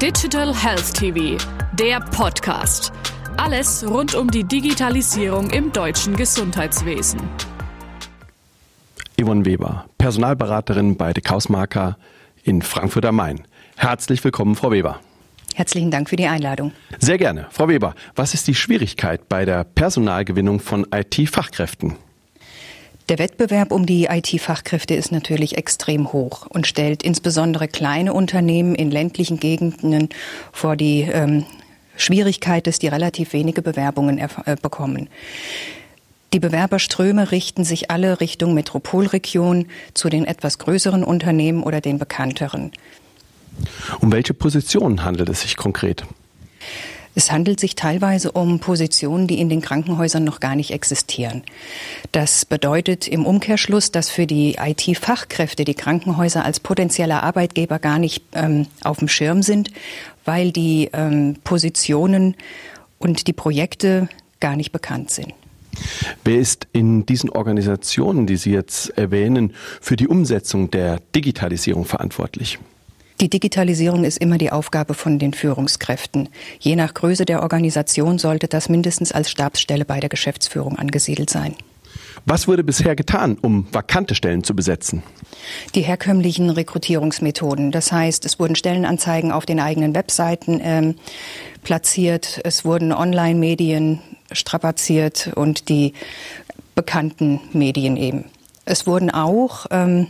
Digital 0.00 0.54
Health 0.54 0.94
TV, 0.94 1.36
der 1.74 2.00
Podcast. 2.00 2.90
Alles 3.36 3.86
rund 3.86 4.14
um 4.14 4.30
die 4.30 4.44
Digitalisierung 4.44 5.50
im 5.50 5.72
deutschen 5.72 6.16
Gesundheitswesen. 6.16 7.20
Yvonne 9.20 9.44
Weber, 9.44 9.84
Personalberaterin 9.98 10.96
bei 10.96 11.12
De 11.12 11.22
Kausmarker 11.22 11.98
in 12.42 12.62
Frankfurt 12.62 13.04
am 13.04 13.16
Main. 13.16 13.42
Herzlich 13.76 14.24
willkommen, 14.24 14.56
Frau 14.56 14.70
Weber. 14.70 15.00
Herzlichen 15.54 15.90
Dank 15.90 16.08
für 16.08 16.16
die 16.16 16.28
Einladung. 16.28 16.72
Sehr 16.98 17.18
gerne. 17.18 17.48
Frau 17.50 17.68
Weber, 17.68 17.94
was 18.14 18.32
ist 18.32 18.48
die 18.48 18.54
Schwierigkeit 18.54 19.28
bei 19.28 19.44
der 19.44 19.64
Personalgewinnung 19.64 20.60
von 20.60 20.86
IT-Fachkräften? 20.94 21.96
Der 23.10 23.18
Wettbewerb 23.18 23.72
um 23.72 23.86
die 23.86 24.04
IT-Fachkräfte 24.04 24.94
ist 24.94 25.10
natürlich 25.10 25.58
extrem 25.58 26.12
hoch 26.12 26.46
und 26.46 26.68
stellt 26.68 27.02
insbesondere 27.02 27.66
kleine 27.66 28.12
Unternehmen 28.12 28.76
in 28.76 28.92
ländlichen 28.92 29.40
Gegenden 29.40 30.10
vor 30.52 30.76
die 30.76 31.00
ähm, 31.00 31.44
Schwierigkeit, 31.96 32.68
dass 32.68 32.78
die 32.78 32.86
relativ 32.86 33.32
wenige 33.32 33.62
Bewerbungen 33.62 34.18
äh, 34.18 34.56
bekommen. 34.62 35.08
Die 36.32 36.38
Bewerberströme 36.38 37.32
richten 37.32 37.64
sich 37.64 37.90
alle 37.90 38.20
Richtung 38.20 38.54
Metropolregion 38.54 39.66
zu 39.92 40.08
den 40.08 40.24
etwas 40.24 40.60
größeren 40.60 41.02
Unternehmen 41.02 41.64
oder 41.64 41.80
den 41.80 41.98
bekannteren. 41.98 42.70
Um 44.00 44.12
welche 44.12 44.34
Positionen 44.34 45.02
handelt 45.02 45.30
es 45.30 45.40
sich 45.40 45.56
konkret? 45.56 46.04
Es 47.14 47.32
handelt 47.32 47.58
sich 47.58 47.74
teilweise 47.74 48.32
um 48.32 48.60
Positionen, 48.60 49.26
die 49.26 49.40
in 49.40 49.48
den 49.48 49.60
Krankenhäusern 49.60 50.24
noch 50.24 50.40
gar 50.40 50.54
nicht 50.54 50.70
existieren. 50.70 51.42
Das 52.12 52.44
bedeutet 52.44 53.08
im 53.08 53.26
Umkehrschluss, 53.26 53.90
dass 53.90 54.10
für 54.10 54.26
die 54.26 54.56
IT-Fachkräfte 54.60 55.64
die 55.64 55.74
Krankenhäuser 55.74 56.44
als 56.44 56.60
potenzieller 56.60 57.22
Arbeitgeber 57.22 57.78
gar 57.78 57.98
nicht 57.98 58.22
ähm, 58.32 58.66
auf 58.84 58.98
dem 58.98 59.08
Schirm 59.08 59.42
sind, 59.42 59.70
weil 60.24 60.52
die 60.52 60.90
ähm, 60.92 61.36
Positionen 61.42 62.36
und 62.98 63.26
die 63.26 63.32
Projekte 63.32 64.08
gar 64.38 64.56
nicht 64.56 64.72
bekannt 64.72 65.10
sind. 65.10 65.34
Wer 66.24 66.38
ist 66.38 66.66
in 66.72 67.06
diesen 67.06 67.30
Organisationen, 67.30 68.26
die 68.26 68.36
Sie 68.36 68.52
jetzt 68.52 68.90
erwähnen, 68.98 69.54
für 69.80 69.96
die 69.96 70.08
Umsetzung 70.08 70.70
der 70.70 71.00
Digitalisierung 71.14 71.84
verantwortlich? 71.84 72.58
Die 73.20 73.28
Digitalisierung 73.28 74.04
ist 74.04 74.16
immer 74.16 74.38
die 74.38 74.50
Aufgabe 74.50 74.94
von 74.94 75.18
den 75.18 75.34
Führungskräften. 75.34 76.30
Je 76.58 76.74
nach 76.74 76.94
Größe 76.94 77.26
der 77.26 77.42
Organisation 77.42 78.18
sollte 78.18 78.48
das 78.48 78.70
mindestens 78.70 79.12
als 79.12 79.30
Stabsstelle 79.30 79.84
bei 79.84 80.00
der 80.00 80.08
Geschäftsführung 80.08 80.78
angesiedelt 80.78 81.28
sein. 81.28 81.54
Was 82.24 82.48
wurde 82.48 82.64
bisher 82.64 82.96
getan, 82.96 83.36
um 83.40 83.66
vakante 83.72 84.14
Stellen 84.14 84.42
zu 84.42 84.54
besetzen? 84.56 85.02
Die 85.74 85.82
herkömmlichen 85.82 86.48
Rekrutierungsmethoden. 86.48 87.72
Das 87.72 87.92
heißt, 87.92 88.24
es 88.24 88.38
wurden 88.38 88.56
Stellenanzeigen 88.56 89.32
auf 89.32 89.44
den 89.44 89.60
eigenen 89.60 89.94
Webseiten 89.94 90.60
ähm, 90.62 90.94
platziert, 91.62 92.40
es 92.44 92.64
wurden 92.64 92.92
Online-Medien 92.92 94.00
strapaziert 94.32 95.30
und 95.34 95.68
die 95.68 95.92
bekannten 96.74 97.40
Medien 97.52 97.96
eben. 97.98 98.24
Es 98.64 98.86
wurden 98.86 99.10
auch 99.10 99.66
ähm, 99.70 100.06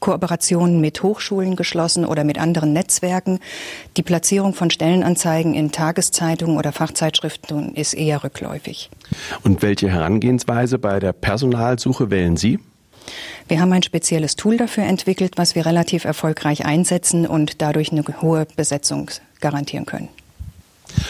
Kooperationen 0.00 0.80
mit 0.80 1.02
Hochschulen 1.02 1.56
geschlossen 1.56 2.04
oder 2.04 2.24
mit 2.24 2.38
anderen 2.38 2.72
Netzwerken. 2.72 3.38
Die 3.96 4.02
Platzierung 4.02 4.54
von 4.54 4.70
Stellenanzeigen 4.70 5.54
in 5.54 5.72
Tageszeitungen 5.72 6.56
oder 6.56 6.72
Fachzeitschriften 6.72 7.74
ist 7.74 7.94
eher 7.94 8.24
rückläufig. 8.24 8.90
Und 9.44 9.62
welche 9.62 9.90
Herangehensweise 9.90 10.78
bei 10.78 10.98
der 10.98 11.12
Personalsuche 11.12 12.10
wählen 12.10 12.36
Sie? 12.36 12.58
Wir 13.48 13.60
haben 13.60 13.72
ein 13.72 13.82
spezielles 13.82 14.36
Tool 14.36 14.56
dafür 14.56 14.84
entwickelt, 14.84 15.32
was 15.36 15.54
wir 15.54 15.66
relativ 15.66 16.04
erfolgreich 16.04 16.64
einsetzen 16.64 17.26
und 17.26 17.60
dadurch 17.62 17.92
eine 17.92 18.04
hohe 18.20 18.46
Besetzung 18.56 19.10
garantieren 19.40 19.86
können. 19.86 20.08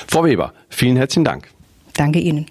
Frau 0.06 0.25
Weber, 0.25 0.52
vielen 0.69 0.97
herzlichen 0.97 1.25
Dank. 1.25 1.48
Danke 1.94 2.19
Ihnen. 2.19 2.47